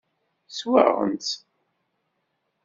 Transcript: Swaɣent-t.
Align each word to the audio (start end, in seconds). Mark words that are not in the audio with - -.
Swaɣent-t. 0.57 1.29